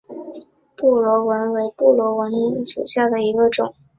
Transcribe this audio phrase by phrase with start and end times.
[0.75, 3.75] 布纹螺为布纹螺科布纹螺属下的一个种。